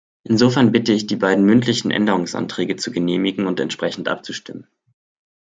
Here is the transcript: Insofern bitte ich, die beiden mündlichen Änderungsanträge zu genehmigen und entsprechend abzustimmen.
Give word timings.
Insofern 0.23 0.71
bitte 0.71 0.93
ich, 0.93 1.05
die 1.05 1.15
beiden 1.15 1.45
mündlichen 1.45 1.91
Änderungsanträge 1.91 2.75
zu 2.75 2.89
genehmigen 2.91 3.45
und 3.45 3.59
entsprechend 3.59 4.07
abzustimmen. 4.09 4.65